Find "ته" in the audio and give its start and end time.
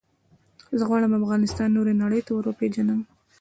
2.25-2.31